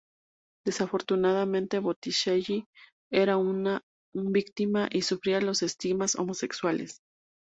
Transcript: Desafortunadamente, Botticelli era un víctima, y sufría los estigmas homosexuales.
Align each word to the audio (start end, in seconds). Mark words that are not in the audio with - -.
Desafortunadamente, 0.65 1.77
Botticelli 1.77 2.65
era 3.11 3.37
un 3.37 3.79
víctima, 4.15 4.89
y 4.91 5.03
sufría 5.03 5.39
los 5.41 5.61
estigmas 5.61 6.15
homosexuales. 6.15 7.03